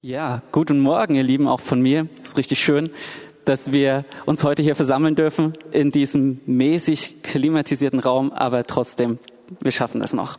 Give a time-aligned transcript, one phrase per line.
[0.00, 2.06] Ja, guten Morgen, ihr Lieben, auch von mir.
[2.22, 2.90] Es ist richtig schön,
[3.44, 9.18] dass wir uns heute hier versammeln dürfen in diesem mäßig klimatisierten Raum, aber trotzdem,
[9.58, 10.38] wir schaffen das noch.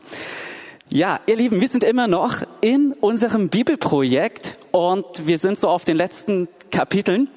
[0.88, 5.84] Ja, ihr Lieben, wir sind immer noch in unserem Bibelprojekt und wir sind so auf
[5.84, 7.28] den letzten Kapiteln.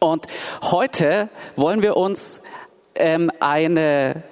[0.00, 0.26] Und
[0.60, 2.40] heute wollen wir uns
[2.96, 4.24] ähm, eine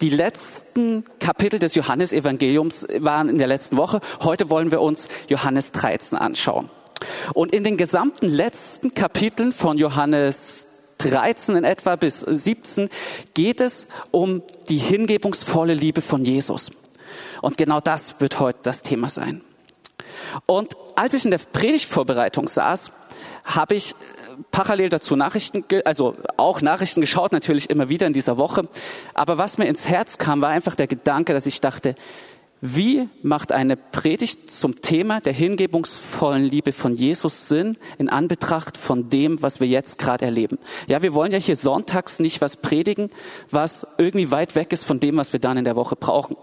[0.00, 4.00] die letzten Kapitel des Johannesevangeliums waren in der letzten Woche.
[4.22, 6.70] Heute wollen wir uns Johannes 13 anschauen.
[7.34, 12.88] Und in den gesamten letzten Kapiteln von Johannes 13 in etwa bis 17
[13.34, 16.70] geht es um die hingebungsvolle Liebe von Jesus.
[17.40, 19.40] Und genau das wird heute das Thema sein.
[20.46, 22.92] Und als ich in der Predigtvorbereitung saß,
[23.44, 23.96] habe ich
[24.50, 28.68] parallel dazu Nachrichten, also auch Nachrichten geschaut, natürlich immer wieder in dieser Woche.
[29.14, 31.94] Aber was mir ins Herz kam, war einfach der Gedanke, dass ich dachte,
[32.64, 39.10] wie macht eine Predigt zum Thema der hingebungsvollen Liebe von Jesus Sinn in Anbetracht von
[39.10, 40.60] dem, was wir jetzt gerade erleben?
[40.86, 43.10] Ja, wir wollen ja hier sonntags nicht was predigen,
[43.50, 46.36] was irgendwie weit weg ist von dem, was wir dann in der Woche brauchen.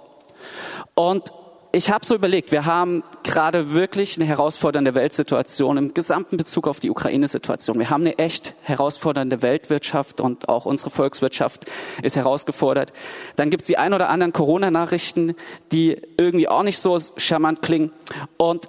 [0.93, 1.31] Und
[1.71, 6.79] ich habe so überlegt, wir haben gerade wirklich eine herausfordernde Weltsituation im gesamten Bezug auf
[6.79, 7.77] die Ukraine-Situation.
[7.77, 11.65] Wir haben eine echt herausfordernde Weltwirtschaft und auch unsere Volkswirtschaft
[12.01, 12.91] ist herausgefordert.
[13.35, 15.35] Dann gibt es die ein oder anderen Corona-Nachrichten,
[15.71, 17.91] die irgendwie auch nicht so charmant klingen.
[18.37, 18.67] Und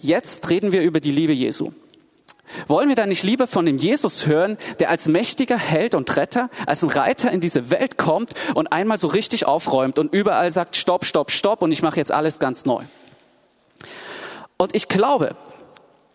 [0.00, 1.72] jetzt reden wir über die Liebe Jesu.
[2.68, 6.50] Wollen wir da nicht lieber von dem Jesus hören, der als mächtiger Held und Retter,
[6.66, 10.76] als ein Reiter in diese Welt kommt und einmal so richtig aufräumt und überall sagt,
[10.76, 12.82] stopp, stopp, stopp und ich mache jetzt alles ganz neu.
[14.56, 15.36] Und ich glaube,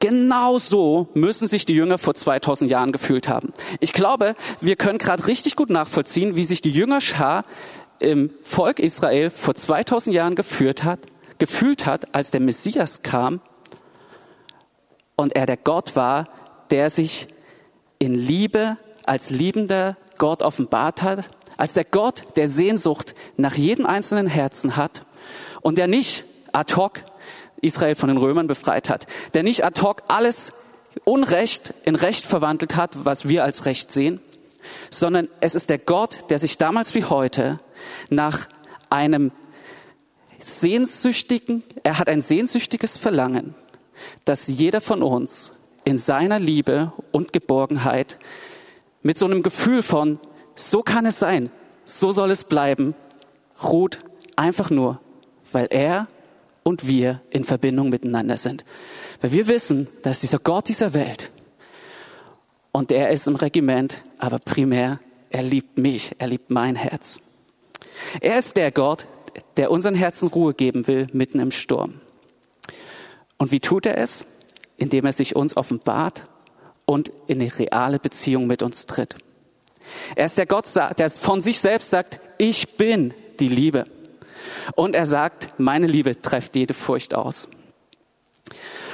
[0.01, 3.51] Genau so müssen sich die Jünger vor 2000 Jahren gefühlt haben.
[3.81, 7.43] Ich glaube, wir können gerade richtig gut nachvollziehen, wie sich die Jüngerschar
[7.99, 10.99] im Volk Israel vor 2000 Jahren geführt hat,
[11.37, 13.41] gefühlt hat, als der Messias kam
[15.19, 16.29] und er der Gott war,
[16.69, 17.27] der sich
[17.97, 24.27] in Liebe als liebender Gott offenbart hat, als der Gott, der Sehnsucht nach jedem einzelnen
[24.27, 25.05] Herzen hat
[25.59, 27.01] und der nicht ad hoc
[27.61, 30.53] Israel von den Römern befreit hat, der nicht ad hoc alles
[31.03, 34.21] Unrecht in Recht verwandelt hat, was wir als Recht sehen,
[34.89, 37.59] sondern es ist der Gott, der sich damals wie heute
[38.09, 38.47] nach
[38.89, 39.33] einem
[40.39, 43.53] sehnsüchtigen, er hat ein sehnsüchtiges Verlangen
[44.25, 45.53] dass jeder von uns
[45.85, 48.17] in seiner Liebe und Geborgenheit
[49.01, 50.19] mit so einem Gefühl von,
[50.55, 51.49] so kann es sein,
[51.85, 52.95] so soll es bleiben,
[53.63, 53.99] ruht
[54.35, 54.99] einfach nur,
[55.51, 56.07] weil er
[56.63, 58.65] und wir in Verbindung miteinander sind.
[59.21, 61.31] Weil wir wissen, dass dieser Gott dieser Welt
[62.71, 64.99] und er ist im Regiment, aber primär,
[65.29, 67.19] er liebt mich, er liebt mein Herz.
[68.21, 69.07] Er ist der Gott,
[69.57, 71.95] der unseren Herzen Ruhe geben will mitten im Sturm.
[73.39, 74.25] Und wie tut er es?
[74.77, 76.23] Indem er sich uns offenbart
[76.85, 79.15] und in eine reale Beziehung mit uns tritt.
[80.15, 83.87] Er ist der Gott, der von sich selbst sagt, ich bin die Liebe.
[84.75, 87.47] Und er sagt, meine Liebe trefft jede Furcht aus.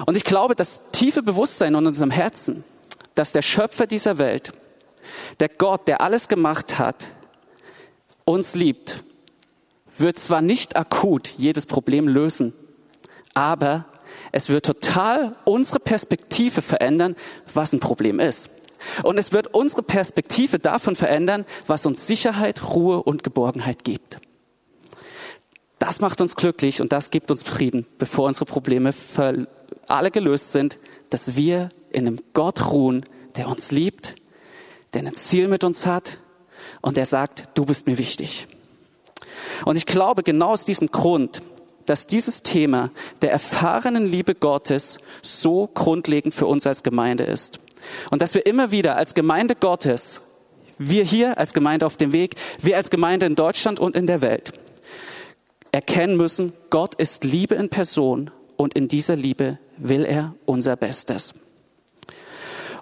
[0.06, 2.64] Und ich glaube, das tiefe Bewusstsein in unserem Herzen,
[3.16, 4.54] dass der Schöpfer dieser Welt,
[5.40, 7.08] der Gott, der alles gemacht hat,
[8.26, 9.04] uns liebt,
[9.98, 12.54] wird zwar nicht akut jedes Problem lösen,
[13.34, 13.86] aber
[14.36, 17.16] es wird total unsere Perspektive verändern,
[17.54, 18.50] was ein Problem ist.
[19.02, 24.18] Und es wird unsere Perspektive davon verändern, was uns Sicherheit, Ruhe und Geborgenheit gibt.
[25.80, 28.94] Das macht uns glücklich und das gibt uns Frieden, bevor unsere Probleme
[29.88, 30.80] alle gelöst sind,
[31.10, 33.06] dass wir in einem Gott ruhen,
[33.38, 34.16] der uns liebt,
[34.94, 36.20] der ein Ziel mit uns hat
[36.82, 38.50] und der sagt, du bist mir wichtig.
[39.64, 41.42] Und ich glaube, genau aus diesem Grund
[41.86, 42.92] dass dieses Thema
[43.22, 47.60] der erfahrenen Liebe Gottes so grundlegend für uns als Gemeinde ist.
[48.12, 50.22] Und dass wir immer wieder als Gemeinde Gottes,
[50.78, 54.22] wir hier als Gemeinde auf dem Weg, wir als Gemeinde in Deutschland und in der
[54.22, 54.54] Welt,
[55.72, 61.34] erkennen müssen, Gott ist Liebe in Person und in dieser Liebe will er unser Bestes.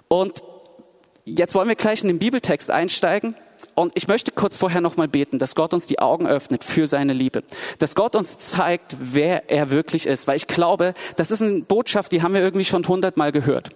[0.08, 0.42] Und
[1.24, 3.34] jetzt wollen wir gleich in den Bibeltext einsteigen.
[3.74, 7.12] Und ich möchte kurz vorher nochmal beten, dass Gott uns die Augen öffnet für seine
[7.12, 7.42] Liebe.
[7.78, 10.26] Dass Gott uns zeigt, wer er wirklich ist.
[10.28, 13.70] Weil ich glaube, das ist eine Botschaft, die haben wir irgendwie schon hundertmal gehört.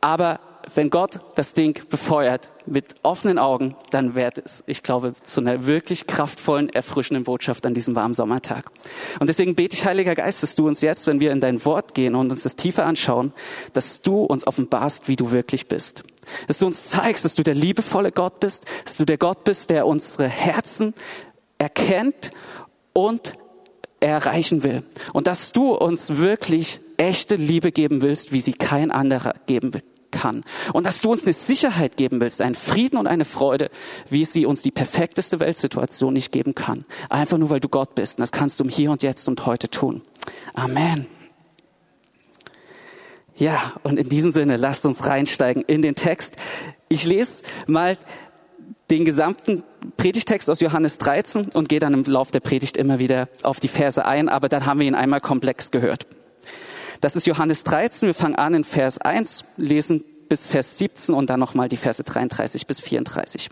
[0.00, 0.40] Aber
[0.74, 5.66] wenn Gott das Ding befeuert mit offenen Augen, dann wird es, ich glaube, zu einer
[5.66, 8.70] wirklich kraftvollen, erfrischenden Botschaft an diesem warmen Sommertag.
[9.18, 11.94] Und deswegen bete ich, Heiliger Geist, dass du uns jetzt, wenn wir in dein Wort
[11.94, 13.32] gehen und uns das tiefer anschauen,
[13.72, 16.04] dass du uns offenbarst, wie du wirklich bist.
[16.46, 19.70] Dass du uns zeigst, dass du der liebevolle Gott bist, dass du der Gott bist,
[19.70, 20.94] der unsere Herzen
[21.58, 22.30] erkennt
[22.92, 23.34] und
[24.00, 24.82] erreichen will.
[25.12, 29.72] Und dass du uns wirklich echte Liebe geben willst, wie sie kein anderer geben
[30.10, 30.44] kann.
[30.72, 33.70] Und dass du uns eine Sicherheit geben willst, einen Frieden und eine Freude,
[34.08, 36.84] wie sie uns die perfekteste Weltsituation nicht geben kann.
[37.08, 38.18] Einfach nur, weil du Gott bist.
[38.18, 40.02] Und das kannst du Hier und Jetzt und heute tun.
[40.54, 41.06] Amen.
[43.36, 46.36] Ja, und in diesem Sinne, lasst uns reinsteigen in den Text.
[46.88, 47.96] Ich lese mal
[48.90, 49.62] den gesamten
[49.96, 53.68] Predigtext aus Johannes 13 und gehe dann im Lauf der Predigt immer wieder auf die
[53.68, 56.06] Verse ein, aber dann haben wir ihn einmal komplex gehört.
[57.00, 58.08] Das ist Johannes 13.
[58.08, 62.04] Wir fangen an in Vers 1, lesen bis Vers 17 und dann nochmal die Verse
[62.04, 63.48] 33 bis 34.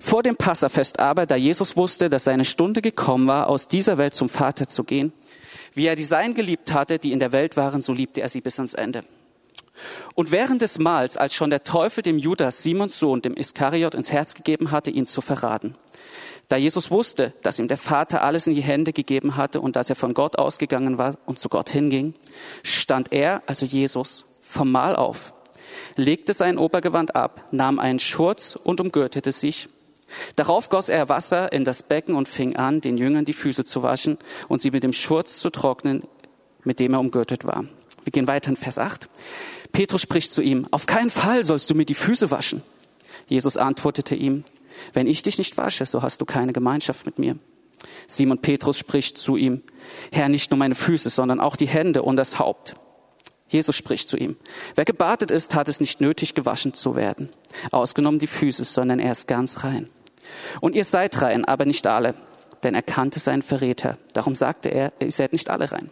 [0.00, 4.14] Vor dem Passafest aber, da Jesus wusste, dass seine Stunde gekommen war, aus dieser Welt
[4.14, 5.12] zum Vater zu gehen,
[5.74, 8.40] wie er die Seinen geliebt hatte, die in der Welt waren, so liebte er sie
[8.40, 9.02] bis ans Ende.
[10.14, 14.10] Und während des Mahls, als schon der Teufel dem Judas, Simons Sohn, dem Iskariot, ins
[14.10, 15.76] Herz gegeben hatte, ihn zu verraten,
[16.50, 19.88] da Jesus wusste, dass ihm der Vater alles in die Hände gegeben hatte und dass
[19.88, 22.12] er von Gott ausgegangen war und zu Gott hinging,
[22.64, 25.32] stand er, also Jesus, vom Mahl auf,
[25.94, 29.68] legte sein Obergewand ab, nahm einen Schurz und umgürtete sich.
[30.34, 33.84] Darauf goss er Wasser in das Becken und fing an, den Jüngern die Füße zu
[33.84, 34.18] waschen
[34.48, 36.02] und sie mit dem Schurz zu trocknen,
[36.64, 37.64] mit dem er umgürtet war.
[38.02, 39.08] Wir gehen weiter in Vers 8.
[39.70, 42.64] Petrus spricht zu ihm, auf keinen Fall sollst du mir die Füße waschen.
[43.28, 44.42] Jesus antwortete ihm,
[44.92, 47.36] wenn ich dich nicht wasche, so hast du keine Gemeinschaft mit mir.
[48.06, 49.62] Simon Petrus spricht zu ihm,
[50.12, 52.74] Herr, nicht nur meine Füße, sondern auch die Hände und das Haupt.
[53.48, 54.36] Jesus spricht zu ihm,
[54.76, 57.30] wer gebadet ist, hat es nicht nötig, gewaschen zu werden,
[57.72, 59.88] ausgenommen die Füße, sondern er ist ganz rein.
[60.60, 62.14] Und ihr seid rein, aber nicht alle,
[62.62, 63.98] denn er kannte seinen Verräter.
[64.12, 65.90] Darum sagte er, ihr seid nicht alle rein.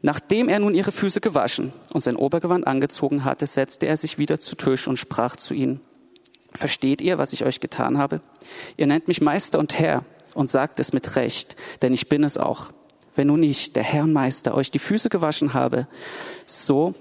[0.00, 4.38] Nachdem er nun ihre Füße gewaschen und sein Obergewand angezogen hatte, setzte er sich wieder
[4.38, 5.80] zu Tisch und sprach zu ihnen,
[6.54, 8.20] Versteht ihr, was ich euch getan habe?
[8.76, 10.04] Ihr nennt mich Meister und Herr
[10.34, 12.70] und sagt es mit Recht, denn ich bin es auch.
[13.14, 15.88] Wenn nun ich, der Herr Meister, euch die Füße gewaschen habe,
[16.46, 16.94] so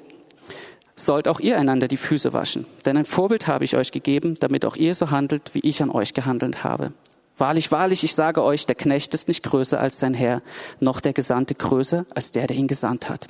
[0.95, 2.65] sollt auch ihr einander die Füße waschen.
[2.85, 5.91] Denn ein Vorbild habe ich euch gegeben, damit auch ihr so handelt, wie ich an
[5.91, 6.93] euch gehandelt habe.
[7.37, 10.41] Wahrlich, wahrlich, ich sage euch, der Knecht ist nicht größer als sein Herr,
[10.79, 13.27] noch der Gesandte größer als der, der ihn gesandt hat.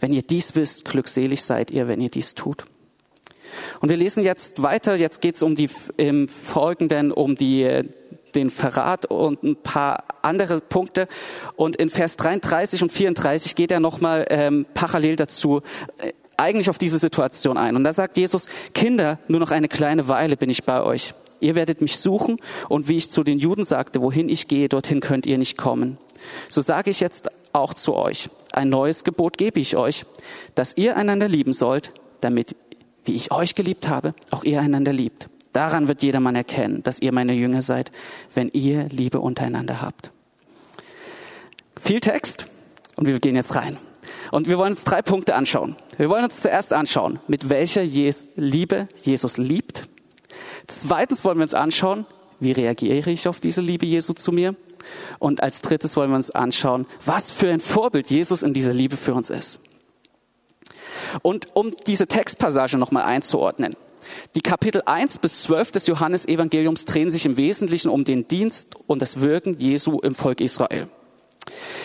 [0.00, 2.64] Wenn ihr dies wisst, glückselig seid ihr, wenn ihr dies tut.
[3.80, 4.96] Und wir lesen jetzt weiter.
[4.96, 7.82] Jetzt geht es um die im Folgenden um die
[8.34, 11.08] den Verrat und ein paar andere Punkte.
[11.56, 15.62] Und in Vers 33 und 34 geht er nochmal ähm, parallel dazu
[15.98, 17.76] äh, eigentlich auf diese Situation ein.
[17.76, 21.14] Und da sagt Jesus, Kinder, nur noch eine kleine Weile bin ich bei euch.
[21.40, 22.38] Ihr werdet mich suchen
[22.68, 25.98] und wie ich zu den Juden sagte, wohin ich gehe, dorthin könnt ihr nicht kommen.
[26.48, 28.30] So sage ich jetzt auch zu euch.
[28.52, 30.04] Ein neues Gebot gebe ich euch,
[30.54, 32.56] dass ihr einander lieben sollt, damit
[33.06, 35.28] wie ich euch geliebt habe, auch ihr einander liebt.
[35.52, 37.90] Daran wird jedermann erkennen, dass ihr meine Jünger seid,
[38.34, 40.10] wenn ihr Liebe untereinander habt.
[41.82, 42.46] Viel Text
[42.96, 43.78] und wir gehen jetzt rein.
[44.32, 45.76] Und wir wollen uns drei Punkte anschauen.
[45.96, 49.88] Wir wollen uns zuerst anschauen, mit welcher Liebe Jesus liebt.
[50.66, 52.06] Zweitens wollen wir uns anschauen,
[52.40, 54.56] wie reagiere ich auf diese Liebe Jesu zu mir?
[55.18, 58.96] Und als drittes wollen wir uns anschauen, was für ein Vorbild Jesus in dieser Liebe
[58.96, 59.60] für uns ist.
[61.22, 63.76] Und um diese Textpassage nochmal einzuordnen.
[64.34, 69.02] Die Kapitel 1 bis 12 des Johannesevangeliums drehen sich im Wesentlichen um den Dienst und
[69.02, 70.88] das Wirken Jesu im Volk Israel.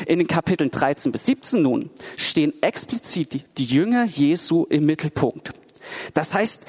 [0.06, 5.52] In den Kapiteln 13 bis 17 nun stehen explizit die Jünger Jesu im Mittelpunkt.
[6.14, 6.64] Das heißt,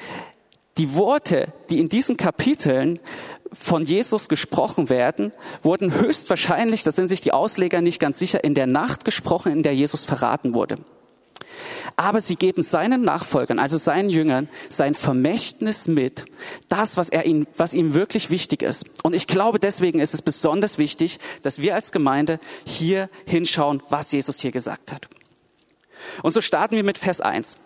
[0.77, 2.99] die Worte, die in diesen Kapiteln
[3.51, 5.31] von Jesus gesprochen werden,
[5.61, 9.63] wurden höchstwahrscheinlich, da sind sich die Ausleger nicht ganz sicher, in der Nacht gesprochen, in
[9.63, 10.77] der Jesus verraten wurde.
[11.95, 16.25] Aber sie geben seinen Nachfolgern, also seinen Jüngern, sein Vermächtnis mit,
[16.69, 18.85] das, was, er ihnen, was ihm wirklich wichtig ist.
[19.03, 24.11] Und ich glaube, deswegen ist es besonders wichtig, dass wir als Gemeinde hier hinschauen, was
[24.11, 25.07] Jesus hier gesagt hat.
[26.21, 27.57] Und so starten wir mit Vers 1.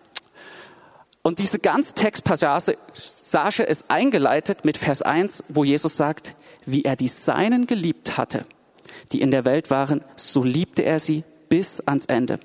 [1.22, 7.10] Und diese ganze Textpassage ist eingeleitet mit Vers 1, wo Jesus sagt, wie er die
[7.10, 8.46] Seinen geliebt hatte,
[9.12, 12.40] die in der Welt waren, so liebte er sie bis ans Ende.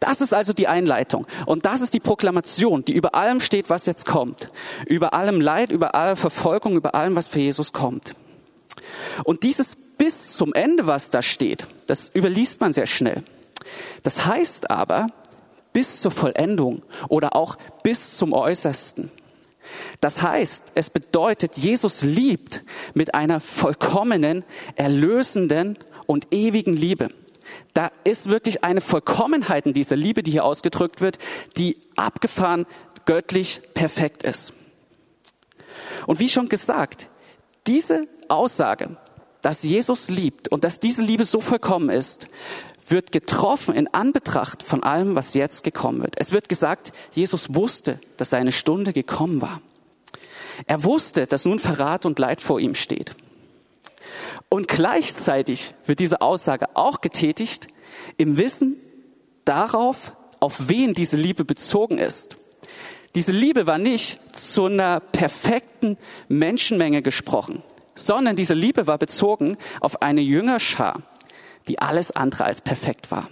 [0.00, 1.26] Das ist also die Einleitung.
[1.46, 4.50] Und das ist die Proklamation, die über allem steht, was jetzt kommt.
[4.86, 8.14] Über allem Leid, über aller Verfolgung, über allem, was für Jesus kommt.
[9.24, 13.22] Und dieses bis zum Ende, was da steht, das überliest man sehr schnell.
[14.02, 15.08] Das heißt aber
[15.72, 19.10] bis zur Vollendung oder auch bis zum Äußersten.
[20.00, 22.62] Das heißt, es bedeutet, Jesus liebt
[22.94, 24.44] mit einer vollkommenen,
[24.76, 27.10] erlösenden und ewigen Liebe.
[27.76, 31.18] Da ist wirklich eine Vollkommenheit in dieser Liebe, die hier ausgedrückt wird,
[31.58, 32.64] die abgefahren
[33.04, 34.54] göttlich perfekt ist.
[36.06, 37.10] Und wie schon gesagt,
[37.66, 38.96] diese Aussage,
[39.42, 42.28] dass Jesus liebt und dass diese Liebe so vollkommen ist,
[42.88, 46.14] wird getroffen in Anbetracht von allem, was jetzt gekommen wird.
[46.18, 49.60] Es wird gesagt, Jesus wusste, dass seine Stunde gekommen war.
[50.66, 53.14] Er wusste, dass nun Verrat und Leid vor ihm steht.
[54.48, 57.68] Und gleichzeitig wird diese Aussage auch getätigt
[58.16, 58.76] im Wissen
[59.44, 62.36] darauf, auf wen diese Liebe bezogen ist.
[63.14, 65.96] Diese Liebe war nicht zu einer perfekten
[66.28, 67.62] Menschenmenge gesprochen,
[67.94, 71.02] sondern diese Liebe war bezogen auf eine Jüngerschar,
[71.66, 73.28] die alles andere als perfekt war.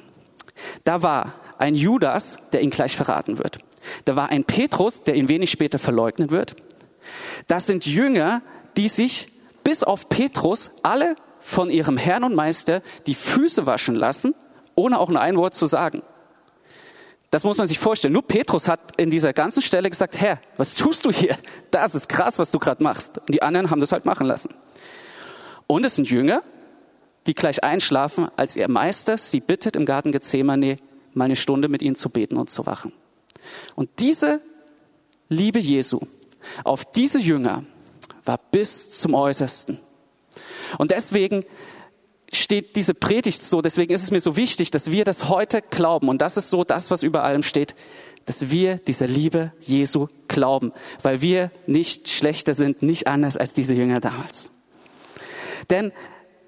[0.84, 3.58] Da war ein Judas, der ihn gleich verraten wird.
[4.06, 6.56] Da war ein Petrus, der ihn wenig später verleugnen wird.
[7.46, 8.40] Das sind Jünger,
[8.76, 9.28] die sich
[9.64, 14.34] bis auf Petrus alle von ihrem Herrn und Meister die Füße waschen lassen,
[14.74, 16.02] ohne auch nur ein Wort zu sagen.
[17.30, 18.12] Das muss man sich vorstellen.
[18.12, 21.36] Nur Petrus hat in dieser ganzen Stelle gesagt, Herr, was tust du hier?
[21.72, 23.18] Das ist krass, was du gerade machst.
[23.18, 24.54] Und die anderen haben das halt machen lassen.
[25.66, 26.42] Und es sind Jünger,
[27.26, 30.78] die gleich einschlafen, als ihr Meister sie bittet, im Garten Gethsemane
[31.12, 32.92] mal eine Stunde mit ihnen zu beten und zu wachen.
[33.74, 34.40] Und diese
[35.28, 36.00] Liebe Jesu
[36.62, 37.64] auf diese Jünger
[38.24, 39.78] war bis zum Äußersten.
[40.78, 41.44] Und deswegen
[42.32, 46.08] steht diese Predigt so, deswegen ist es mir so wichtig, dass wir das heute glauben.
[46.08, 47.74] Und das ist so das, was über allem steht,
[48.26, 53.74] dass wir dieser Liebe Jesu glauben, weil wir nicht schlechter sind, nicht anders als diese
[53.74, 54.50] Jünger damals.
[55.70, 55.92] Denn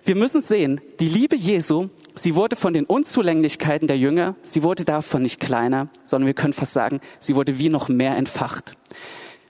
[0.04, 4.84] wir müssen sehen, die Liebe Jesu, sie wurde von den Unzulänglichkeiten der Jünger, sie wurde
[4.84, 8.76] davon nicht kleiner, sondern wir können fast sagen, sie wurde wie noch mehr entfacht.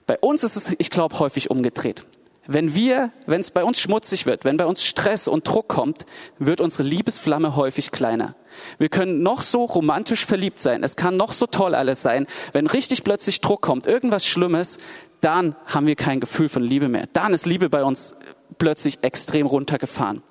[0.07, 2.05] Bei uns ist es, ich glaube, häufig umgedreht.
[2.47, 6.07] Wenn wir, wenn es bei uns schmutzig wird, wenn bei uns Stress und Druck kommt,
[6.39, 8.37] wird unsere Liebesflamme häufig kleiner.
[8.79, 12.27] Wir können noch so romantisch verliebt sein, es kann noch so toll alles sein.
[12.53, 14.79] Wenn richtig plötzlich Druck kommt, irgendwas Schlimmes,
[15.21, 17.09] dann haben wir kein Gefühl von Liebe mehr.
[17.13, 18.15] Dann ist Liebe bei uns
[18.59, 20.23] plötzlich extrem runtergefahren.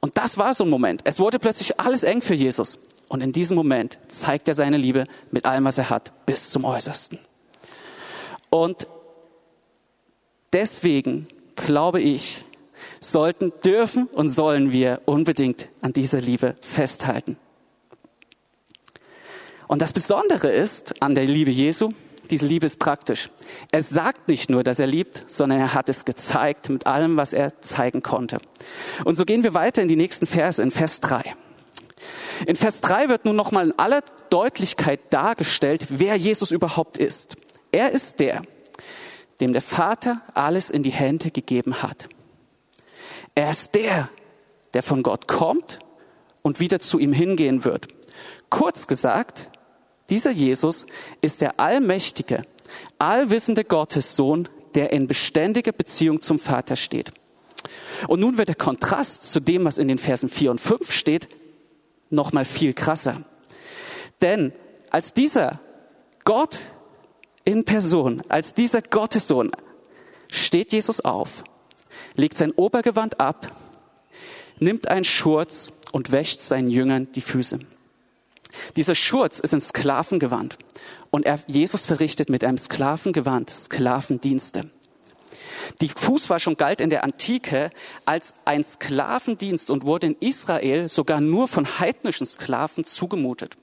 [0.00, 1.02] Und das war so ein Moment.
[1.04, 2.78] Es wurde plötzlich alles eng für Jesus.
[3.08, 6.64] Und in diesem Moment zeigt er seine Liebe mit allem, was er hat, bis zum
[6.64, 7.18] Äußersten.
[8.50, 8.88] Und
[10.52, 12.44] deswegen glaube ich,
[13.00, 17.36] sollten, dürfen und sollen wir unbedingt an dieser Liebe festhalten.
[19.68, 21.92] Und das Besondere ist an der Liebe Jesu,
[22.30, 23.30] diese Liebe ist praktisch.
[23.70, 27.32] Er sagt nicht nur, dass er liebt, sondern er hat es gezeigt mit allem, was
[27.32, 28.38] er zeigen konnte.
[29.04, 31.34] Und so gehen wir weiter in die nächsten Verse, in Vers 3.
[32.46, 37.36] In Vers 3 wird nun nochmal in aller Deutlichkeit dargestellt, wer Jesus überhaupt ist.
[37.70, 38.42] Er ist der,
[39.40, 42.08] dem der Vater alles in die Hände gegeben hat.
[43.34, 44.08] Er ist der,
[44.74, 45.78] der von Gott kommt
[46.42, 47.88] und wieder zu ihm hingehen wird.
[48.50, 49.50] Kurz gesagt,
[50.10, 50.86] dieser Jesus
[51.20, 52.42] ist der allmächtige,
[52.98, 57.12] allwissende Gottessohn, der in beständiger Beziehung zum Vater steht.
[58.06, 61.28] Und nun wird der Kontrast zu dem, was in den Versen 4 und 5 steht,
[62.10, 63.22] noch mal viel krasser.
[64.22, 64.52] Denn
[64.90, 65.60] als dieser
[66.24, 66.58] Gott
[67.46, 69.52] in Person, als dieser Gottessohn,
[70.30, 71.44] steht Jesus auf,
[72.16, 73.52] legt sein Obergewand ab,
[74.58, 77.60] nimmt einen Schurz und wäscht seinen Jüngern die Füße.
[78.74, 80.58] Dieser Schurz ist ein Sklavengewand
[81.10, 84.70] und er, Jesus verrichtet mit einem Sklavengewand Sklavendienste.
[85.80, 87.70] Die Fußwaschung galt in der Antike
[88.06, 93.56] als ein Sklavendienst und wurde in Israel sogar nur von heidnischen Sklaven zugemutet.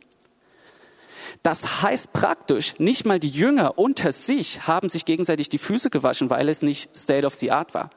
[1.42, 6.30] Das heißt praktisch, nicht mal die Jünger unter sich haben sich gegenseitig die Füße gewaschen,
[6.30, 7.90] weil es nicht State of the Art war.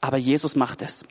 [0.00, 1.04] Aber Jesus macht es.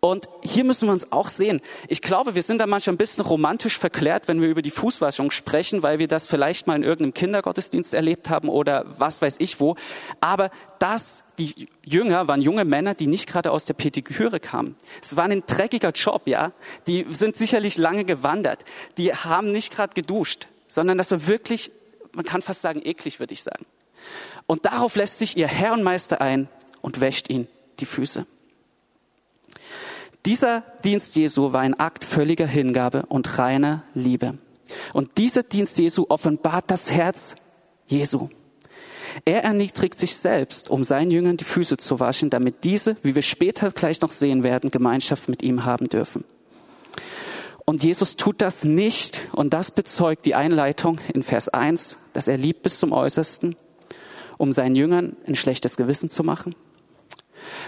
[0.00, 1.60] Und hier müssen wir uns auch sehen.
[1.88, 5.30] Ich glaube, wir sind da manchmal ein bisschen romantisch verklärt, wenn wir über die Fußwaschung
[5.30, 9.58] sprechen, weil wir das vielleicht mal in irgendeinem Kindergottesdienst erlebt haben oder was weiß ich
[9.58, 9.74] wo.
[10.20, 14.76] Aber das, die Jünger waren junge Männer, die nicht gerade aus der Petiküre kamen.
[15.02, 16.52] Es war ein dreckiger Job, ja.
[16.86, 18.64] Die sind sicherlich lange gewandert.
[18.98, 21.70] Die haben nicht gerade geduscht, sondern das war wirklich,
[22.12, 23.64] man kann fast sagen, eklig, würde ich sagen.
[24.46, 26.48] Und darauf lässt sich ihr Herr und Meister ein
[26.80, 27.48] und wäscht ihn
[27.80, 28.26] die Füße.
[30.26, 34.36] Dieser Dienst Jesu war ein Akt völliger Hingabe und reiner Liebe.
[34.92, 37.36] Und dieser Dienst Jesu offenbart das Herz
[37.86, 38.28] Jesu.
[39.24, 43.22] Er erniedrigt sich selbst, um seinen Jüngern die Füße zu waschen, damit diese, wie wir
[43.22, 46.24] später gleich noch sehen werden, Gemeinschaft mit ihm haben dürfen.
[47.64, 52.36] Und Jesus tut das nicht, und das bezeugt die Einleitung in Vers 1, dass er
[52.36, 53.54] liebt bis zum Äußersten,
[54.38, 56.56] um seinen Jüngern ein schlechtes Gewissen zu machen,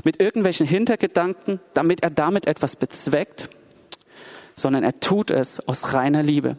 [0.04, 3.48] mit irgendwelchen Hintergedanken, damit er damit etwas bezweckt,
[4.56, 6.56] sondern er tut es aus reiner Liebe.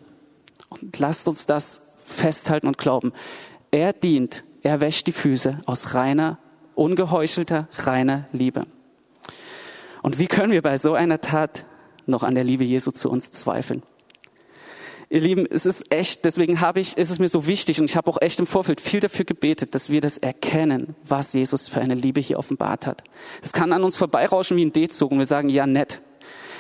[0.70, 3.14] Und lasst uns das festhalten und glauben.
[3.72, 6.38] Er dient, er wäscht die Füße aus reiner,
[6.76, 8.66] ungeheuchelter, reiner Liebe.
[10.02, 11.66] Und wie können wir bei so einer Tat
[12.10, 13.84] noch an der Liebe Jesu zu uns zweifeln.
[15.12, 17.96] Ihr Lieben, es ist echt, deswegen habe ich, ist es mir so wichtig und ich
[17.96, 21.82] habe auch echt im Vorfeld viel dafür gebetet, dass wir das erkennen, was Jesus für
[21.82, 23.04] eine Liebe hier offenbart hat.
[23.42, 26.02] Das kann an uns vorbeirauschen wie ein D-Zug und wir sagen, ja, nett.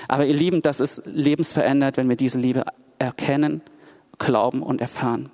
[0.07, 2.65] Aber ihr Lieben, das ist lebensverändert, wenn wir diese Liebe
[2.97, 3.61] erkennen,
[4.17, 5.31] glauben und erfahren.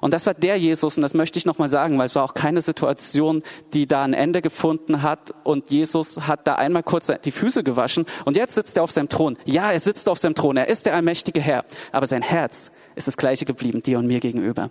[0.00, 2.34] Und das war der Jesus, und das möchte ich nochmal sagen, weil es war auch
[2.34, 7.30] keine Situation, die da ein Ende gefunden hat und Jesus hat da einmal kurz die
[7.30, 9.36] Füße gewaschen und jetzt sitzt er auf seinem Thron.
[9.44, 13.06] Ja, er sitzt auf seinem Thron, er ist der allmächtige Herr, aber sein Herz ist
[13.06, 14.70] das gleiche geblieben, dir und mir gegenüber.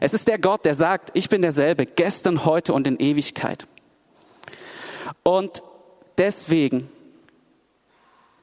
[0.00, 3.66] Es ist der Gott, der sagt, ich bin derselbe, gestern, heute und in Ewigkeit.
[5.22, 5.62] Und
[6.16, 6.88] deswegen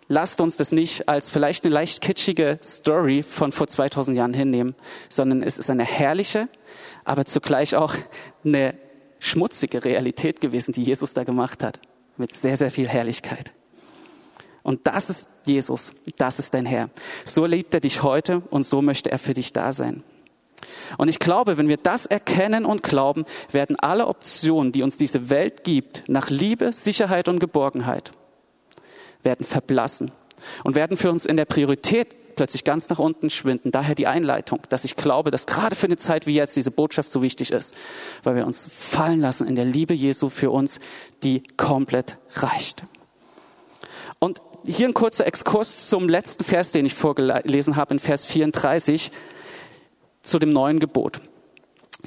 [0.07, 4.75] lasst uns das nicht als vielleicht eine leicht kitschige Story von vor 2000 Jahren hinnehmen,
[5.09, 6.47] sondern es ist eine herrliche,
[7.03, 7.93] aber zugleich auch
[8.43, 8.75] eine
[9.19, 11.79] schmutzige Realität gewesen, die Jesus da gemacht hat,
[12.17, 13.53] mit sehr, sehr viel Herrlichkeit.
[14.63, 16.89] Und das ist Jesus, das ist dein Herr.
[17.23, 20.03] So liebt er dich heute und so möchte er für dich da sein.
[20.97, 25.29] Und ich glaube, wenn wir das erkennen und glauben, werden alle Optionen, die uns diese
[25.29, 28.11] Welt gibt, nach Liebe, Sicherheit und Geborgenheit,
[29.25, 30.11] werden verblassen
[30.63, 33.71] und werden für uns in der Priorität plötzlich ganz nach unten schwinden.
[33.71, 37.09] Daher die Einleitung, dass ich glaube, dass gerade für eine Zeit wie jetzt diese Botschaft
[37.09, 37.73] so wichtig ist,
[38.23, 40.79] weil wir uns fallen lassen in der Liebe Jesu für uns,
[41.23, 42.83] die komplett reicht.
[44.19, 49.11] Und hier ein kurzer Exkurs zum letzten Vers, den ich vorgelesen habe, in Vers 34,
[50.23, 51.21] zu dem neuen Gebot.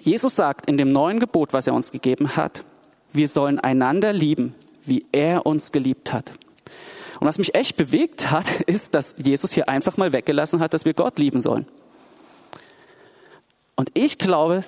[0.00, 2.64] Jesus sagt in dem neuen Gebot, was er uns gegeben hat,
[3.12, 6.32] wir sollen einander lieben, wie er uns geliebt hat.
[7.20, 10.84] Und was mich echt bewegt hat, ist, dass Jesus hier einfach mal weggelassen hat, dass
[10.84, 11.66] wir Gott lieben sollen.
[13.76, 14.62] Und ich glaube,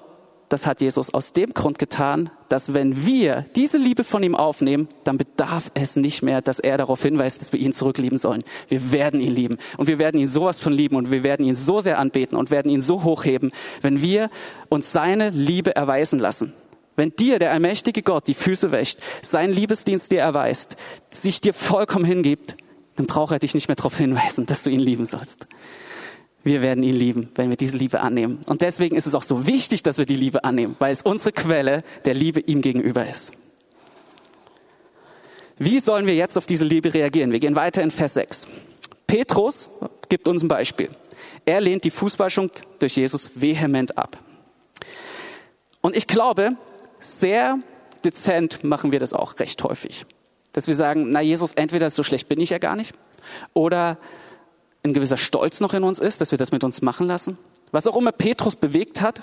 [0.51, 4.89] das hat Jesus aus dem Grund getan, dass wenn wir diese Liebe von ihm aufnehmen,
[5.05, 8.43] dann bedarf es nicht mehr, dass er darauf hinweist, dass wir ihn zurücklieben sollen.
[8.69, 11.55] Wir werden ihn lieben und wir werden ihn sowas von lieben und wir werden ihn
[11.55, 14.29] so sehr anbeten und werden ihn so hochheben, wenn wir
[14.69, 16.53] uns seine Liebe erweisen lassen.
[17.01, 20.77] Wenn dir der allmächtige Gott die Füße wäscht, seinen Liebesdienst dir erweist,
[21.11, 22.59] sich dir vollkommen hingibt,
[22.97, 25.47] dann braucht er dich nicht mehr darauf hinweisen, dass du ihn lieben sollst.
[26.45, 28.43] Wir werden ihn lieben, wenn wir diese Liebe annehmen.
[28.49, 31.33] Und deswegen ist es auch so wichtig, dass wir die Liebe annehmen, weil es unsere
[31.33, 33.33] Quelle der Liebe ihm gegenüber ist.
[35.57, 37.33] Wie sollen wir jetzt auf diese Liebe reagieren?
[37.33, 38.47] Wir gehen weiter in Vers 6.
[39.07, 39.71] Petrus
[40.11, 40.91] gibt uns ein Beispiel.
[41.47, 44.19] Er lehnt die Fußwaschung durch Jesus vehement ab.
[45.81, 46.59] Und ich glaube,
[47.01, 47.59] sehr
[48.05, 50.07] dezent machen wir das auch recht häufig.
[50.53, 52.95] Dass wir sagen, na Jesus, entweder so schlecht bin ich ja gar nicht
[53.55, 53.99] oder
[54.83, 57.39] ein gewisser Stolz noch in uns ist, dass wir das mit uns machen lassen.
[57.71, 59.21] Was auch immer Petrus bewegt hat,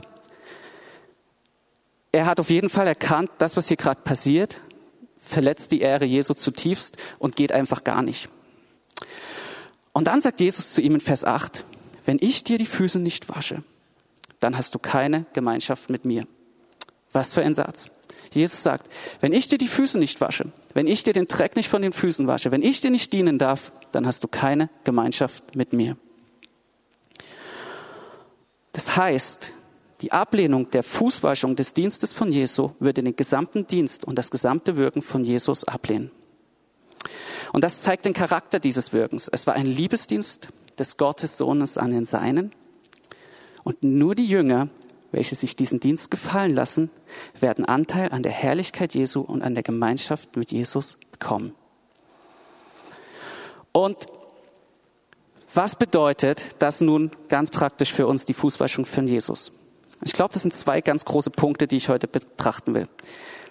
[2.11, 4.61] er hat auf jeden Fall erkannt, das, was hier gerade passiert,
[5.21, 8.29] verletzt die Ehre Jesu zutiefst und geht einfach gar nicht.
[9.91, 11.65] Und dann sagt Jesus zu ihm in Vers 8,
[12.05, 13.63] wenn ich dir die Füße nicht wasche,
[14.39, 16.25] dann hast du keine Gemeinschaft mit mir.
[17.17, 17.89] Was für ein Satz.
[18.31, 21.67] Jesus sagt, wenn ich dir die Füße nicht wasche, wenn ich dir den Dreck nicht
[21.67, 25.55] von den Füßen wasche, wenn ich dir nicht dienen darf, dann hast du keine Gemeinschaft
[25.55, 25.97] mit mir.
[28.71, 29.49] Das heißt,
[30.01, 34.77] die Ablehnung der Fußwaschung des Dienstes von Jesu würde den gesamten Dienst und das gesamte
[34.77, 36.11] Wirken von Jesus ablehnen.
[37.51, 39.27] Und das zeigt den Charakter dieses Wirkens.
[39.27, 42.51] Es war ein Liebesdienst des Gottes Sohnes an den Seinen.
[43.63, 44.69] Und nur die Jünger
[45.17, 46.91] welche sich diesen Dienst gefallen lassen,
[47.39, 51.55] werden Anteil an der Herrlichkeit Jesu und an der Gemeinschaft mit Jesus bekommen.
[53.71, 54.05] Und
[55.55, 59.51] was bedeutet das nun ganz praktisch für uns, die Fußwaschung von Jesus?
[60.03, 62.87] Ich glaube, das sind zwei ganz große Punkte, die ich heute betrachten will.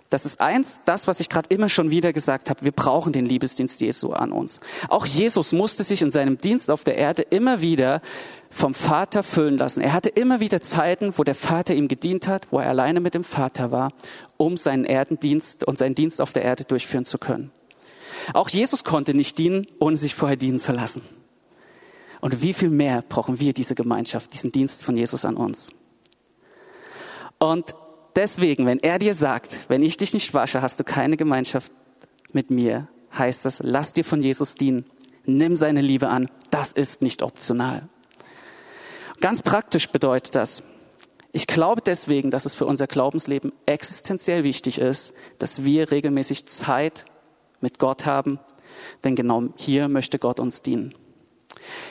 [0.08, 2.64] Das ist eins, das, was ich gerade immer schon wieder gesagt habe.
[2.64, 4.60] Wir brauchen den Liebesdienst Jesu an uns.
[4.88, 8.00] Auch Jesus musste sich in seinem Dienst auf der Erde immer wieder
[8.48, 9.80] vom Vater füllen lassen.
[9.80, 13.14] Er hatte immer wieder Zeiten, wo der Vater ihm gedient hat, wo er alleine mit
[13.14, 13.92] dem Vater war,
[14.36, 17.50] um seinen Erdendienst und seinen Dienst auf der Erde durchführen zu können.
[18.32, 21.02] Auch Jesus konnte nicht dienen, ohne sich vorher dienen zu lassen.
[22.20, 25.70] Und wie viel mehr brauchen wir diese Gemeinschaft, diesen Dienst von Jesus an uns?
[27.38, 27.74] Und
[28.16, 31.70] Deswegen, wenn er dir sagt, wenn ich dich nicht wasche, hast du keine Gemeinschaft
[32.32, 34.86] mit mir, heißt das, lass dir von Jesus dienen.
[35.26, 36.30] Nimm seine Liebe an.
[36.50, 37.88] Das ist nicht optional.
[39.20, 40.62] Ganz praktisch bedeutet das,
[41.32, 47.04] ich glaube deswegen, dass es für unser Glaubensleben existenziell wichtig ist, dass wir regelmäßig Zeit
[47.60, 48.38] mit Gott haben,
[49.04, 50.94] denn genau hier möchte Gott uns dienen.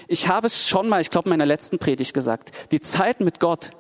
[0.08, 3.40] Ich habe es schon mal, ich glaube, in meiner letzten Predigt gesagt, die Zeit mit
[3.40, 3.72] Gott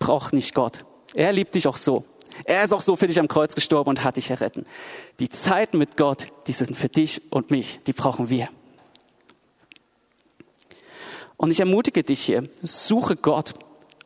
[0.00, 0.84] braucht nicht Gott.
[1.16, 2.04] Er liebt dich auch so.
[2.44, 4.66] Er ist auch so für dich am Kreuz gestorben und hat dich erretten.
[5.18, 8.50] Die Zeiten mit Gott, die sind für dich und mich, die brauchen wir.
[11.38, 13.54] Und ich ermutige dich hier, suche Gott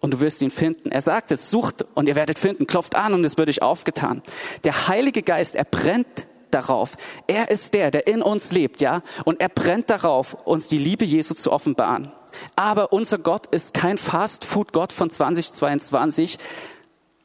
[0.01, 0.93] und du wirst ihn finden.
[0.93, 4.23] Er sagt es, sucht und ihr werdet finden, klopft an und es wird euch aufgetan.
[4.63, 6.93] Der Heilige Geist, er brennt darauf.
[7.27, 9.03] Er ist der, der in uns lebt, ja?
[9.25, 12.13] Und er brennt darauf, uns die Liebe Jesu zu offenbaren.
[12.55, 16.39] Aber unser Gott ist kein Fast-Food-Gott von 2022.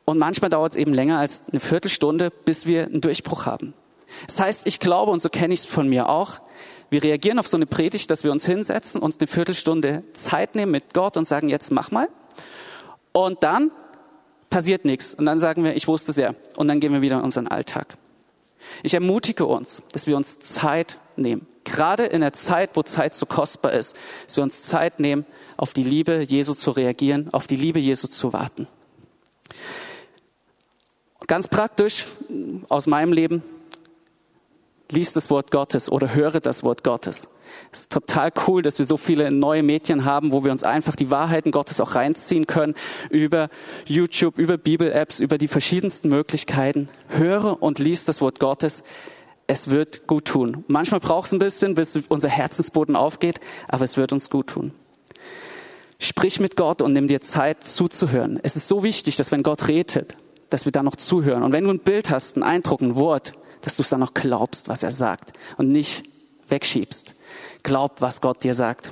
[0.06, 3.74] Und manchmal dauert es eben länger als eine Viertelstunde, bis wir einen Durchbruch haben.
[4.28, 6.40] Das heißt, ich glaube, und so kenne ich es von mir auch,
[6.90, 10.72] wir reagieren auf so eine Predigt, dass wir uns hinsetzen, uns eine Viertelstunde Zeit nehmen
[10.72, 12.08] mit Gott und sagen, jetzt mach mal.
[13.12, 13.72] Und dann
[14.50, 15.14] passiert nichts.
[15.14, 16.36] Und dann sagen wir, ich wusste ja.
[16.56, 17.98] Und dann gehen wir wieder in unseren Alltag.
[18.84, 21.48] Ich ermutige uns, dass wir uns Zeit nehmen.
[21.64, 25.26] Gerade in der Zeit, wo Zeit so kostbar ist, dass wir uns Zeit nehmen,
[25.58, 28.68] auf die Liebe Jesu zu reagieren, auf die Liebe Jesu zu warten.
[31.28, 32.06] Ganz praktisch
[32.70, 33.44] aus meinem Leben,
[34.92, 37.28] lies das Wort Gottes oder höre das Wort Gottes.
[37.72, 40.96] Es ist total cool, dass wir so viele neue Medien haben, wo wir uns einfach
[40.96, 42.76] die Wahrheiten Gottes auch reinziehen können
[43.10, 43.50] über
[43.86, 46.90] YouTube, über Bibel-Apps, über die verschiedensten Möglichkeiten.
[47.10, 48.84] Höre und lies das Wort Gottes.
[49.48, 50.64] Es wird gut tun.
[50.68, 54.74] Manchmal braucht es ein bisschen, bis unser Herzensboden aufgeht, aber es wird uns gut tun.
[56.00, 58.40] Sprich mit Gott und nimm dir Zeit zuzuhören.
[58.44, 60.16] Es ist so wichtig, dass wenn Gott redet,
[60.50, 61.44] dass wir da noch zuhören.
[61.44, 64.14] Und wenn du ein Bild hast, einen Eindruck, ein Wort, dass du es dann noch
[64.14, 66.04] glaubst, was er sagt und nicht
[66.48, 67.16] wegschiebst.
[67.64, 68.92] Glaub, was Gott dir sagt.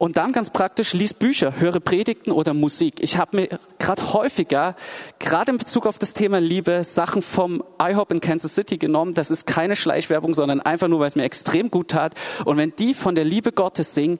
[0.00, 3.02] Und dann ganz praktisch, lies Bücher, höre Predigten oder Musik.
[3.02, 4.74] Ich habe mir gerade häufiger,
[5.18, 9.12] gerade in Bezug auf das Thema Liebe, Sachen vom IHOP in Kansas City genommen.
[9.12, 12.14] Das ist keine Schleichwerbung, sondern einfach nur, weil es mir extrem gut tat.
[12.46, 14.18] Und wenn die von der Liebe Gottes singen,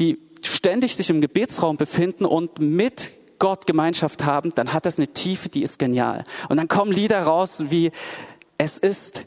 [0.00, 5.08] die ständig sich im Gebetsraum befinden und mit Gott Gemeinschaft haben, dann hat das eine
[5.08, 6.22] Tiefe, die ist genial.
[6.48, 7.90] Und dann kommen Lieder raus wie,
[8.58, 9.24] es ist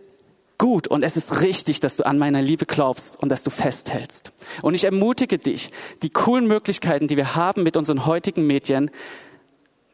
[0.57, 4.31] gut und es ist richtig, dass du an meiner Liebe glaubst und dass du festhältst.
[4.61, 5.71] Und ich ermutige dich,
[6.03, 8.91] die coolen Möglichkeiten, die wir haben mit unseren heutigen Medien,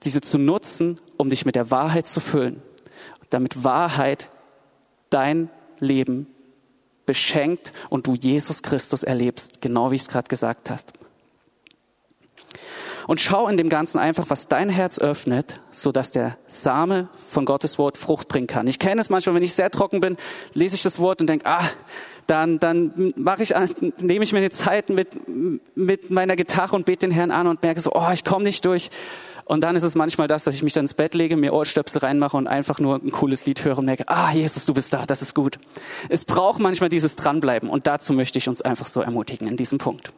[0.03, 2.61] diese zu nutzen, um dich mit der Wahrheit zu füllen,
[3.29, 4.29] damit Wahrheit
[5.09, 6.27] dein Leben
[7.05, 10.83] beschenkt und du Jesus Christus erlebst, genau wie ich es gerade gesagt habe
[13.09, 17.43] und schau in dem Ganzen einfach, was dein Herz öffnet, so dass der Same von
[17.43, 18.67] Gottes Wort Frucht bringen kann.
[18.67, 20.15] Ich kenne es manchmal, wenn ich sehr trocken bin,
[20.53, 21.67] lese ich das Wort und denke, ah,
[22.27, 23.55] dann, dann mache ich,
[23.97, 25.07] nehme ich mir eine Zeit mit,
[25.75, 28.63] mit meiner Gitarre und bete den Herrn an und merke so, oh, ich komme nicht
[28.63, 28.91] durch.
[29.43, 32.01] Und dann ist es manchmal das, dass ich mich dann ins Bett lege, mir Ohrstöpsel
[32.01, 35.07] reinmache und einfach nur ein cooles Lied höre und merke, ah, Jesus, du bist da,
[35.07, 35.57] das ist gut.
[36.09, 39.79] Es braucht manchmal dieses Dranbleiben und dazu möchte ich uns einfach so ermutigen in diesem
[39.79, 40.13] Punkt.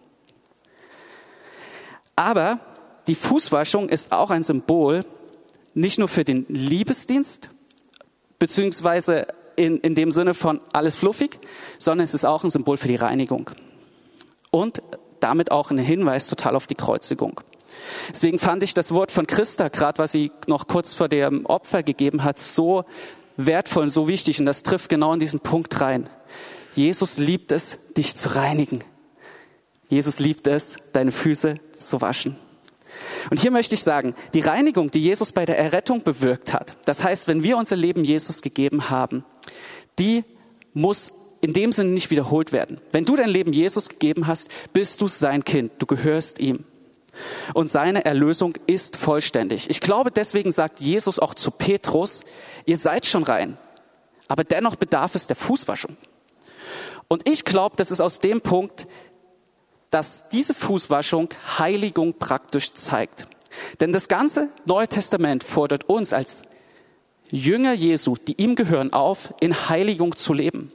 [2.18, 2.60] Aber
[3.08, 5.06] die Fußwaschung ist auch ein Symbol,
[5.74, 7.50] nicht nur für den Liebesdienst,
[8.40, 11.40] beziehungsweise in, in dem Sinne von alles fluffig,
[11.80, 13.52] sondern es ist auch ein Symbol für die Reinigung.
[14.50, 14.82] Und
[15.20, 17.42] damit auch ein Hinweis total auf die Kreuzigung.
[18.10, 21.84] Deswegen fand ich das Wort von Christa, gerade was sie noch kurz vor dem Opfer
[21.84, 22.84] gegeben hat, so
[23.38, 24.40] wertvoll und so wichtig.
[24.40, 26.10] Und das trifft genau in diesen Punkt rein.
[26.74, 28.84] Jesus liebt es, dich zu reinigen.
[29.90, 32.36] Jesus liebt es, deine Füße zu waschen.
[33.30, 37.04] Und hier möchte ich sagen, die Reinigung, die Jesus bei der Errettung bewirkt hat, das
[37.04, 39.24] heißt, wenn wir unser Leben Jesus gegeben haben,
[40.00, 40.24] die
[40.74, 42.80] muss in dem Sinne nicht wiederholt werden.
[42.92, 46.66] Wenn du dein Leben Jesus gegeben hast, bist du sein Kind, du gehörst ihm.
[47.54, 49.70] Und seine Erlösung ist vollständig.
[49.70, 52.22] Ich glaube, deswegen sagt Jesus auch zu Petrus,
[52.66, 53.58] ihr seid schon rein,
[54.28, 55.98] aber dennoch bedarf es der Fußwaschung.
[57.08, 58.88] Und ich glaube, das ist aus dem Punkt,
[59.92, 63.28] dass diese Fußwaschung Heiligung praktisch zeigt.
[63.80, 66.44] Denn das ganze Neue Testament fordert uns als
[67.30, 70.72] Jünger Jesu, die ihm gehören, auf, in Heiligung zu leben.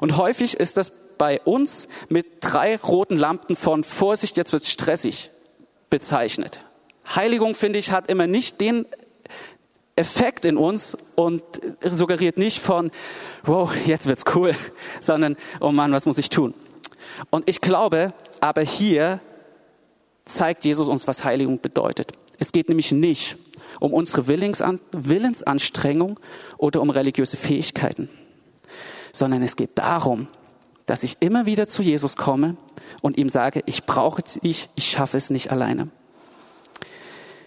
[0.00, 5.30] Und häufig ist das bei uns mit drei roten Lampen von Vorsicht, jetzt wird's stressig
[5.88, 6.60] bezeichnet.
[7.14, 8.86] Heiligung, finde ich, hat immer nicht den
[9.96, 11.42] Effekt in uns und
[11.82, 12.90] suggeriert nicht von,
[13.44, 14.54] wow, jetzt wird's cool,
[15.00, 16.54] sondern, oh Mann, was muss ich tun?
[17.28, 19.20] Und ich glaube, aber hier
[20.24, 22.12] zeigt Jesus uns, was Heiligung bedeutet.
[22.38, 23.36] Es geht nämlich nicht
[23.80, 26.18] um unsere Willensanstrengung
[26.56, 28.08] oder um religiöse Fähigkeiten,
[29.12, 30.28] sondern es geht darum,
[30.86, 32.56] dass ich immer wieder zu Jesus komme
[33.02, 35.88] und ihm sage, ich brauche dich, ich schaffe es nicht alleine.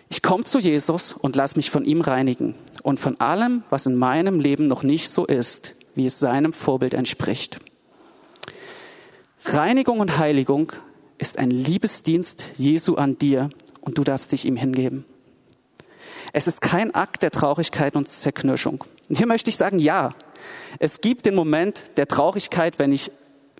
[0.09, 3.95] Ich komme zu Jesus und lass mich von ihm reinigen und von allem, was in
[3.95, 7.59] meinem Leben noch nicht so ist, wie es seinem Vorbild entspricht.
[9.45, 10.71] Reinigung und Heiligung
[11.17, 13.49] ist ein Liebesdienst Jesu an dir
[13.81, 15.05] und du darfst dich ihm hingeben.
[16.31, 18.83] Es ist kein Akt der Traurigkeit und Zerknirschung.
[19.09, 20.15] Und hier möchte ich sagen, ja,
[20.79, 23.11] es gibt den Moment der Traurigkeit, wenn ich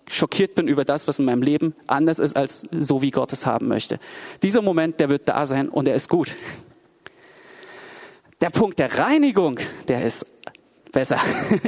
[0.10, 3.46] schockiert bin über das, was in meinem Leben anders ist als so, wie Gott es
[3.46, 4.00] haben möchte.
[4.42, 6.36] Dieser Moment, der wird da sein und er ist gut.
[8.42, 10.26] Der Punkt der Reinigung, der ist
[10.94, 11.20] besser.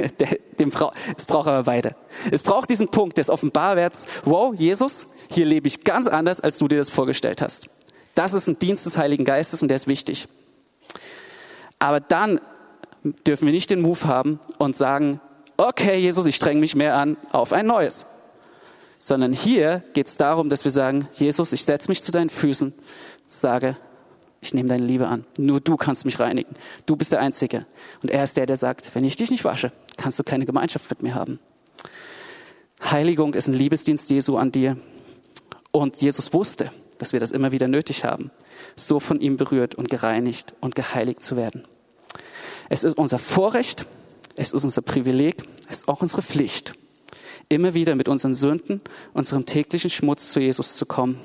[0.58, 1.94] Dem Frau, es braucht aber beide.
[2.30, 4.06] Es braucht diesen Punkt des Offenbarwerts.
[4.24, 7.68] Wow, Jesus, hier lebe ich ganz anders, als du dir das vorgestellt hast.
[8.14, 10.26] Das ist ein Dienst des Heiligen Geistes und der ist wichtig.
[11.78, 12.40] Aber dann
[13.26, 15.20] dürfen wir nicht den Move haben und sagen,
[15.58, 18.06] okay, Jesus, ich streng mich mehr an auf ein neues.
[18.98, 22.72] Sondern hier geht es darum, dass wir sagen, Jesus, ich setze mich zu deinen Füßen,
[23.28, 23.76] sage,
[24.46, 25.24] ich nehme deine Liebe an.
[25.36, 26.54] Nur du kannst mich reinigen.
[26.86, 27.66] Du bist der Einzige.
[28.02, 30.88] Und er ist der, der sagt, wenn ich dich nicht wasche, kannst du keine Gemeinschaft
[30.90, 31.38] mit mir haben.
[32.82, 34.76] Heiligung ist ein Liebesdienst Jesu an dir.
[35.72, 38.30] Und Jesus wusste, dass wir das immer wieder nötig haben,
[38.76, 41.66] so von ihm berührt und gereinigt und geheiligt zu werden.
[42.68, 43.86] Es ist unser Vorrecht,
[44.36, 46.74] es ist unser Privileg, es ist auch unsere Pflicht,
[47.48, 48.80] immer wieder mit unseren Sünden,
[49.12, 51.20] unserem täglichen Schmutz zu Jesus zu kommen.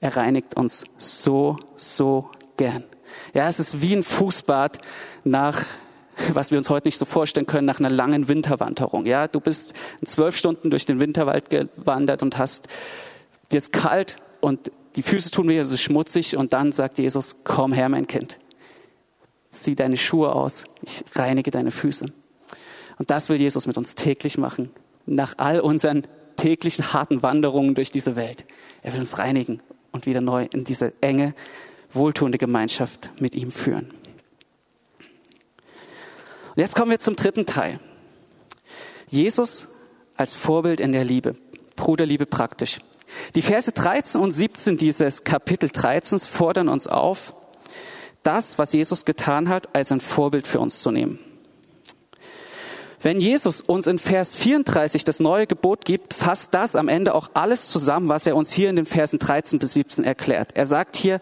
[0.00, 2.84] Er reinigt uns so, so gern.
[3.32, 4.78] Ja, es ist wie ein Fußbad
[5.24, 5.64] nach
[6.34, 9.06] was wir uns heute nicht so vorstellen können, nach einer langen Winterwanderung.
[9.06, 12.68] Ja, du bist in zwölf Stunden durch den Winterwald gewandert und hast,
[13.52, 17.72] dir ist kalt und die Füße tun weh, es schmutzig und dann sagt Jesus, komm
[17.72, 18.38] her, mein Kind.
[19.50, 22.06] Zieh deine Schuhe aus, ich reinige deine Füße.
[22.98, 24.70] Und das will Jesus mit uns täglich machen,
[25.06, 26.02] nach all unseren
[26.36, 28.44] täglichen harten Wanderungen durch diese Welt.
[28.82, 31.34] Er will uns reinigen und wieder neu in diese enge,
[31.92, 33.92] wohltuende Gemeinschaft mit ihm führen.
[36.48, 37.80] Und jetzt kommen wir zum dritten Teil.
[39.08, 39.68] Jesus
[40.16, 41.36] als Vorbild in der Liebe,
[41.76, 42.80] Bruderliebe praktisch.
[43.34, 47.34] Die Verse 13 und 17 dieses Kapitel 13 fordern uns auf,
[48.22, 51.18] das, was Jesus getan hat, als ein Vorbild für uns zu nehmen.
[53.00, 57.30] Wenn Jesus uns in Vers 34 das neue Gebot gibt, fasst das am Ende auch
[57.34, 60.56] alles zusammen, was er uns hier in den Versen 13 bis 17 erklärt.
[60.56, 61.20] Er sagt hier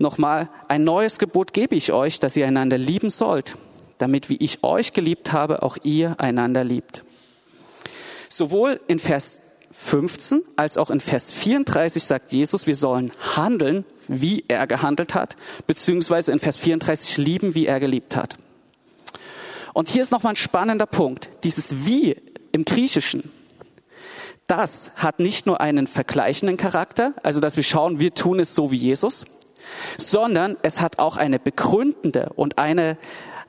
[0.00, 3.56] nochmal, ein neues Gebot gebe ich euch, dass ihr einander lieben sollt,
[3.98, 7.04] damit wie ich euch geliebt habe, auch ihr einander liebt.
[8.28, 9.40] Sowohl in Vers
[9.72, 15.36] 15 als auch in Vers 34 sagt Jesus, wir sollen handeln, wie er gehandelt hat,
[15.66, 18.36] beziehungsweise in Vers 34 lieben, wie er geliebt hat.
[19.74, 21.28] Und hier ist nochmal ein spannender Punkt.
[21.44, 22.16] Dieses Wie
[22.52, 23.30] im Griechischen,
[24.48, 28.70] das hat nicht nur einen vergleichenden Charakter, also dass wir schauen, wir tun es so
[28.70, 29.24] wie Jesus,
[29.96, 32.96] sondern es hat auch eine begründende und eine,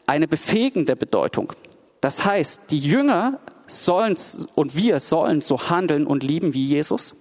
[0.06, 1.54] eine befähigende Bedeutung.
[2.02, 4.18] Das heißt, die Jünger sollen
[4.56, 7.16] und wir sollen so handeln und lieben wie Jesus,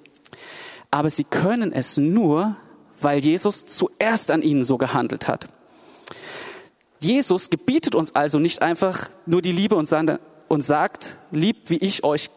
[0.90, 2.56] aber sie können es nur,
[3.00, 5.48] weil Jesus zuerst an ihnen so gehandelt hat.
[7.00, 9.86] Jesus gebietet uns also nicht einfach nur die Liebe und,
[10.62, 12.30] sagt, liebt, wie ich euch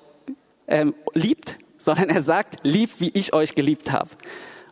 [0.68, 4.10] ähm, liebt, sondern er sagt, liebt, wie ich euch geliebt habe.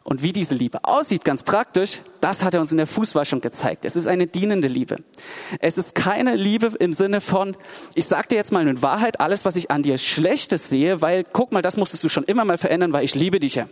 [0.10, 3.86] Und wie diese Liebe aussieht, ganz praktisch, das hat er uns in der Fußwaschung gezeigt.
[3.86, 5.04] Es ist eine dienende Liebe.
[5.60, 7.56] Es ist keine Liebe im Sinne von,
[7.94, 11.24] ich sag dir jetzt mal in Wahrheit alles, was ich an dir Schlechtes sehe, weil
[11.32, 13.70] guck mal, das musstest du schon immer mal verändern, weil ich liebe dich ja.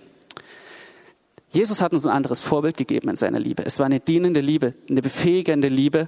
[1.50, 3.65] Jesus hat uns ein anderes Vorbild gegeben in seiner Liebe.
[3.65, 6.06] Es war eine dienende Liebe, eine befähigende Liebe,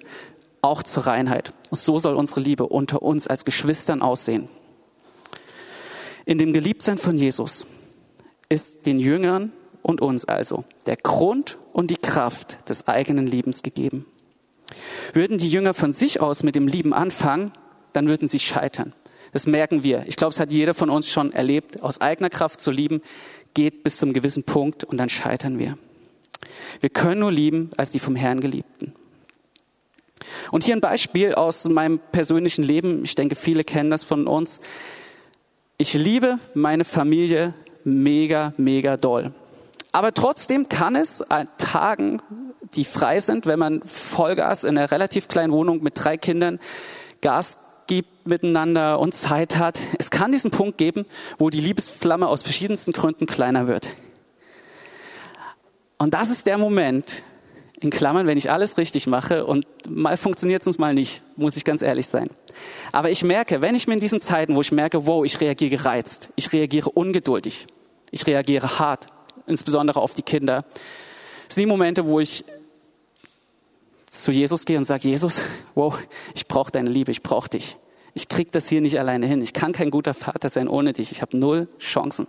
[0.61, 1.53] auch zur Reinheit.
[1.71, 4.47] Und so soll unsere Liebe unter uns als Geschwistern aussehen.
[6.25, 7.65] In dem Geliebtsein von Jesus
[8.47, 9.53] ist den Jüngern
[9.89, 14.05] und uns also der Grund und die Kraft des eigenen Lebens gegeben.
[15.13, 17.51] Würden die Jünger von sich aus mit dem Lieben anfangen,
[17.93, 18.93] dann würden sie scheitern.
[19.33, 20.03] Das merken wir.
[20.05, 21.81] Ich glaube, es hat jeder von uns schon erlebt.
[21.81, 23.01] Aus eigener Kraft zu lieben
[23.55, 25.75] geht bis zum gewissen Punkt und dann scheitern wir.
[26.81, 28.93] Wir können nur lieben als die vom Herrn Geliebten.
[30.51, 33.03] Und hier ein Beispiel aus meinem persönlichen Leben.
[33.05, 34.59] Ich denke, viele kennen das von uns.
[35.79, 39.33] Ich liebe meine Familie mega, mega doll.
[39.91, 42.21] Aber trotzdem kann es an Tagen,
[42.75, 46.59] die frei sind, wenn man Vollgas in einer relativ kleinen Wohnung mit drei Kindern
[47.21, 49.79] Gas gibt miteinander und Zeit hat.
[49.97, 51.05] Es kann diesen Punkt geben,
[51.39, 53.89] wo die Liebesflamme aus verschiedensten Gründen kleiner wird.
[55.97, 57.23] Und das ist der Moment,
[57.81, 61.57] in Klammern, wenn ich alles richtig mache und mal funktioniert es uns mal nicht, muss
[61.57, 62.29] ich ganz ehrlich sein.
[62.91, 65.71] Aber ich merke, wenn ich mir in diesen Zeiten, wo ich merke, wow, ich reagiere
[65.71, 67.67] gereizt, ich reagiere ungeduldig,
[68.11, 69.07] ich reagiere hart,
[69.49, 70.65] insbesondere auf die Kinder,
[71.49, 72.45] sind die Momente, wo ich
[74.09, 75.41] zu Jesus gehe und sage, Jesus,
[75.75, 75.97] wow,
[76.33, 77.77] ich brauche deine Liebe, ich brauche dich.
[78.13, 79.41] Ich krieg das hier nicht alleine hin.
[79.41, 81.11] Ich kann kein guter Vater sein ohne dich.
[81.11, 82.27] Ich habe null Chancen.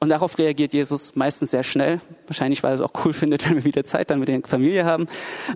[0.00, 3.56] Und darauf reagiert Jesus meistens sehr schnell, wahrscheinlich weil er es auch cool findet, wenn
[3.56, 5.06] wir wieder Zeit dann mit der Familie haben.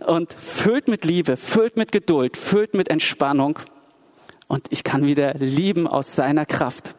[0.07, 3.59] Und füllt mit Liebe, füllt mit Geduld, füllt mit Entspannung.
[4.46, 6.94] Und ich kann wieder lieben aus seiner Kraft.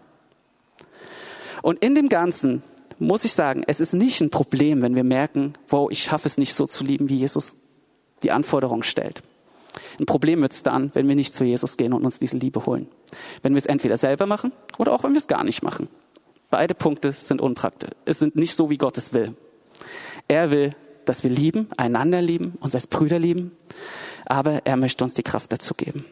[1.63, 2.61] Und in dem Ganzen
[2.99, 6.37] muss ich sagen, es ist nicht ein Problem, wenn wir merken, wow, ich schaffe es
[6.37, 7.55] nicht so zu lieben, wie Jesus
[8.23, 9.21] die Anforderung stellt.
[9.99, 12.65] Ein Problem wird es dann, wenn wir nicht zu Jesus gehen und uns diese Liebe
[12.65, 12.87] holen.
[13.41, 15.87] Wenn wir es entweder selber machen oder auch wenn wir es gar nicht machen.
[16.49, 17.91] Beide Punkte sind unpraktisch.
[18.05, 19.35] Es sind nicht so, wie Gott es will.
[20.27, 20.71] Er will,
[21.05, 23.51] dass wir lieben, einander lieben, uns als Brüder lieben,
[24.25, 26.05] aber er möchte uns die Kraft dazu geben.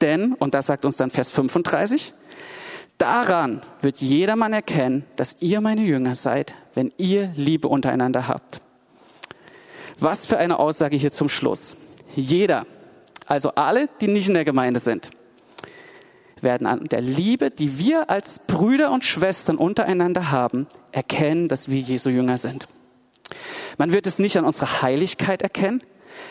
[0.00, 2.12] Denn, und das sagt uns dann Vers 35,
[2.98, 8.60] daran wird jedermann erkennen, dass ihr meine Jünger seid, wenn ihr Liebe untereinander habt.
[9.98, 11.76] Was für eine Aussage hier zum Schluss.
[12.14, 12.66] Jeder,
[13.26, 15.10] also alle, die nicht in der Gemeinde sind,
[16.40, 21.80] werden an der Liebe, die wir als Brüder und Schwestern untereinander haben, erkennen, dass wir
[21.80, 22.68] Jesu Jünger sind.
[23.78, 25.82] Man wird es nicht an unserer Heiligkeit erkennen,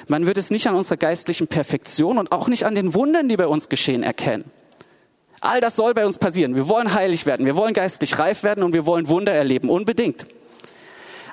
[0.08, 3.38] man wird es nicht an unserer geistlichen Perfektion und auch nicht an den Wundern, die
[3.38, 4.45] bei uns geschehen, erkennen.
[5.43, 6.56] All das soll bei uns passieren.
[6.56, 10.25] Wir wollen heilig werden, wir wollen geistlich reif werden und wir wollen Wunder erleben, unbedingt.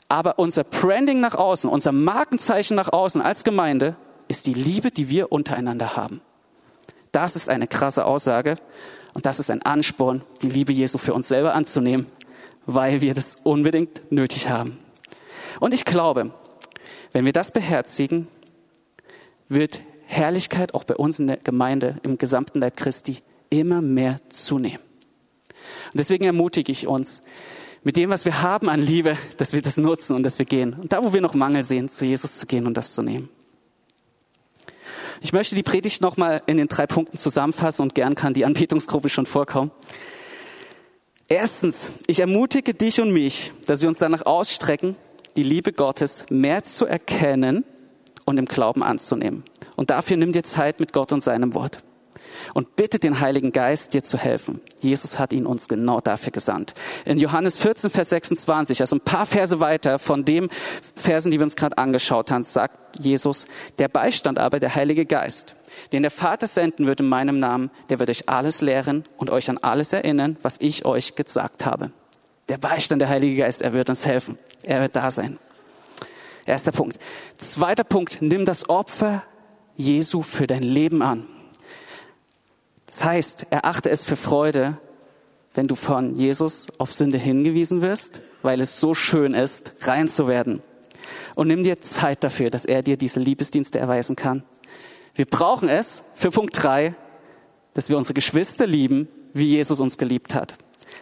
[0.09, 3.95] Aber unser Branding nach außen, unser Markenzeichen nach außen als Gemeinde
[4.27, 6.21] ist die Liebe, die wir untereinander haben.
[7.13, 8.57] Das ist eine krasse Aussage
[9.15, 12.07] und das ist ein Ansporn, die Liebe Jesu für uns selber anzunehmen,
[12.67, 14.77] weil wir das unbedingt nötig haben.
[15.61, 16.33] Und ich glaube,
[17.13, 18.27] wenn wir das beherzigen,
[19.49, 24.81] wird Herrlichkeit auch bei uns in der Gemeinde, im gesamten Leib Christi, immer mehr zunehmen.
[25.93, 27.23] Und deswegen ermutige ich uns,
[27.83, 30.75] mit dem, was wir haben an Liebe, dass wir das nutzen und dass wir gehen.
[30.75, 33.29] Und da, wo wir noch Mangel sehen, zu Jesus zu gehen und das zu nehmen.
[35.23, 39.09] Ich möchte die Predigt nochmal in den drei Punkten zusammenfassen und gern kann die Anbetungsgruppe
[39.09, 39.71] schon vorkommen.
[41.29, 44.97] Erstens, ich ermutige dich und mich, dass wir uns danach ausstrecken,
[45.37, 47.65] die Liebe Gottes mehr zu erkennen
[48.25, 49.45] und im Glauben anzunehmen.
[49.77, 51.83] Und dafür nimm dir Zeit mit Gott und seinem Wort
[52.55, 54.61] und bittet den Heiligen Geist, dir zu helfen.
[54.81, 56.75] Jesus hat ihn uns genau dafür gesandt.
[57.05, 60.49] In Johannes 14, Vers 26, also ein paar Verse weiter von dem
[60.95, 63.47] Versen, die wir uns gerade angeschaut haben, sagt Jesus,
[63.79, 65.55] der Beistand aber, der Heilige Geist,
[65.93, 69.49] den der Vater senden wird in meinem Namen, der wird euch alles lehren und euch
[69.49, 71.93] an alles erinnern, was ich euch gesagt habe.
[72.49, 74.37] Der Beistand, der Heilige Geist, er wird uns helfen.
[74.63, 75.39] Er wird da sein.
[76.47, 76.99] Erster Punkt.
[77.39, 79.23] Zweiter Punkt, nimm das Opfer
[79.77, 81.27] Jesu für dein Leben an.
[82.91, 84.77] Das heißt, erachte es für Freude,
[85.55, 90.27] wenn du von Jesus auf Sünde hingewiesen wirst, weil es so schön ist, rein zu
[90.27, 90.61] werden.
[91.37, 94.43] Und nimm dir Zeit dafür, dass er dir diese Liebesdienste erweisen kann.
[95.15, 96.97] Wir brauchen es für Punkt drei,
[97.75, 100.57] dass wir unsere Geschwister lieben, wie Jesus uns geliebt hat.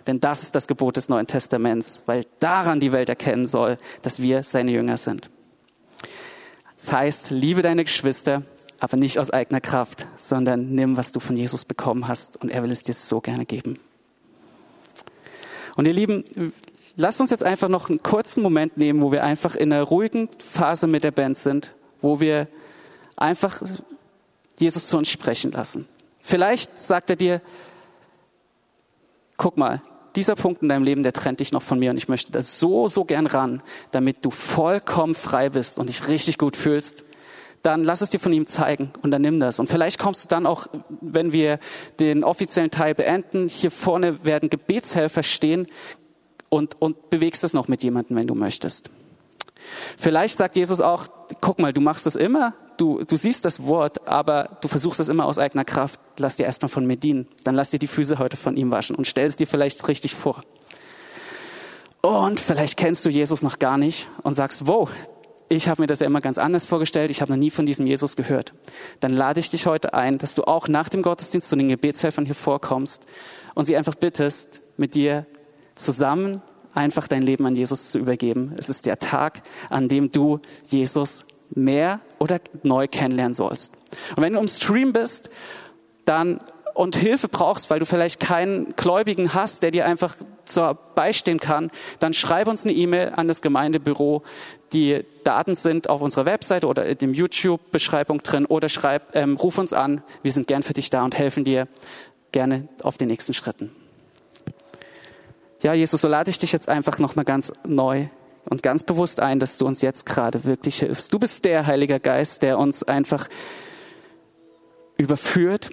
[0.07, 4.20] Denn das ist das Gebot des Neuen Testaments, weil daran die Welt erkennen soll, dass
[4.20, 5.31] wir seine Jünger sind.
[6.77, 8.42] Das heißt, liebe deine Geschwister,
[8.81, 12.62] aber nicht aus eigener Kraft, sondern nimm, was du von Jesus bekommen hast und er
[12.62, 13.79] will es dir so gerne geben.
[15.77, 16.25] Und ihr Lieben,
[16.97, 20.29] lasst uns jetzt einfach noch einen kurzen Moment nehmen, wo wir einfach in einer ruhigen
[20.38, 22.49] Phase mit der Band sind, wo wir
[23.17, 23.62] einfach
[24.59, 25.88] Jesus zu uns sprechen lassen.
[26.21, 27.41] Vielleicht sagt er dir,
[29.37, 29.83] guck mal,
[30.17, 32.43] dieser Punkt in deinem Leben, der trennt dich noch von mir und ich möchte da
[32.43, 33.62] so, so gern ran,
[33.93, 37.05] damit du vollkommen frei bist und dich richtig gut fühlst
[37.62, 39.59] dann lass es dir von ihm zeigen und dann nimm das.
[39.59, 40.66] Und vielleicht kommst du dann auch,
[41.01, 41.59] wenn wir
[41.99, 45.66] den offiziellen Teil beenden, hier vorne werden Gebetshelfer stehen
[46.49, 48.90] und, und bewegst das noch mit jemandem, wenn du möchtest.
[49.99, 51.09] Vielleicht sagt Jesus auch,
[51.40, 55.09] guck mal, du machst das immer, du, du siehst das Wort, aber du versuchst das
[55.09, 56.01] immer aus eigener Kraft.
[56.16, 57.29] Lass dir erstmal von mir dienen.
[57.44, 60.14] Dann lass dir die Füße heute von ihm waschen und stell es dir vielleicht richtig
[60.14, 60.42] vor.
[62.01, 64.88] Und vielleicht kennst du Jesus noch gar nicht und sagst, wow,
[65.49, 67.87] ich habe mir das ja immer ganz anders vorgestellt, ich habe noch nie von diesem
[67.87, 68.53] Jesus gehört.
[69.01, 72.27] Dann lade ich dich heute ein, dass du auch nach dem Gottesdienst zu den Gebetshelfern
[72.27, 73.07] hier vorkommst
[73.55, 75.27] und sie einfach bittest, mit dir
[75.75, 76.43] zusammen
[76.75, 78.55] einfach dein Leben an Jesus zu übergeben.
[78.57, 83.73] Es ist der Tag, an dem du Jesus mehr oder neu kennenlernen sollst.
[84.17, 85.31] Und wenn du im Stream bist,
[86.05, 86.41] dann
[86.75, 90.14] und Hilfe brauchst, weil du vielleicht keinen Gläubigen hast, der dir einfach
[90.45, 94.22] zur beistehen kann, dann schreib uns eine E-Mail an das Gemeindebüro.
[94.73, 99.59] Die Daten sind auf unserer Webseite oder in dem YouTube-Beschreibung drin oder schreib, ähm, ruf
[99.59, 100.03] uns an.
[100.23, 101.69] Wir sind gern für dich da und helfen dir
[102.33, 103.71] gerne auf den nächsten Schritten.
[105.62, 108.07] Ja, Jesus, so lade ich dich jetzt einfach nochmal ganz neu
[108.45, 111.12] und ganz bewusst ein, dass du uns jetzt gerade wirklich hilfst.
[111.12, 113.29] Du bist der Heilige Geist, der uns einfach
[114.97, 115.71] überführt,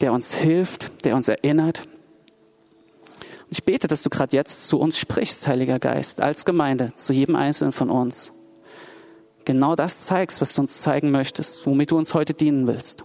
[0.00, 1.88] der uns hilft, der uns erinnert.
[3.46, 7.12] Und ich bete, dass du gerade jetzt zu uns sprichst, Heiliger Geist, als Gemeinde, zu
[7.12, 8.32] jedem Einzelnen von uns.
[9.44, 13.04] Genau das zeigst, was du uns zeigen möchtest, womit du uns heute dienen willst.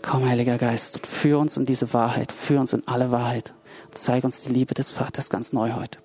[0.00, 3.52] Komm, Heiliger Geist, und führ uns in diese Wahrheit, führ uns in alle Wahrheit.
[3.92, 5.98] Zeig uns die Liebe des Vaters ganz neu heute.